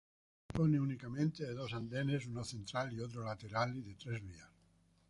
Dispone 0.47 0.79
únicamente 0.79 1.45
de 1.45 1.53
dos 1.53 1.73
andenes, 1.73 2.25
uno 2.25 2.43
central 2.43 2.91
y 2.91 3.01
otro 3.01 3.23
lateral 3.23 3.77
y 3.77 3.81
de 3.83 3.93
tres 3.93 4.23
vías. 4.25 4.49